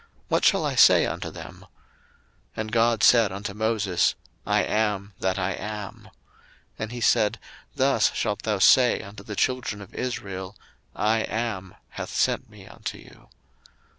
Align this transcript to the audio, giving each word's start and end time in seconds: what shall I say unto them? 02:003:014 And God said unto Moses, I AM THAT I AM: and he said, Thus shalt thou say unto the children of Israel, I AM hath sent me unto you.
what 0.29 0.43
shall 0.43 0.65
I 0.65 0.73
say 0.73 1.05
unto 1.05 1.29
them? 1.29 1.57
02:003:014 2.57 2.57
And 2.57 2.71
God 2.71 3.03
said 3.03 3.31
unto 3.31 3.53
Moses, 3.53 4.15
I 4.47 4.63
AM 4.63 5.13
THAT 5.19 5.37
I 5.37 5.51
AM: 5.51 6.09
and 6.79 6.91
he 6.91 6.99
said, 6.99 7.37
Thus 7.75 8.11
shalt 8.11 8.41
thou 8.41 8.57
say 8.57 9.01
unto 9.03 9.21
the 9.21 9.35
children 9.35 9.79
of 9.79 9.93
Israel, 9.93 10.55
I 10.95 11.19
AM 11.29 11.75
hath 11.89 12.09
sent 12.09 12.49
me 12.49 12.65
unto 12.65 12.97
you. 12.97 13.29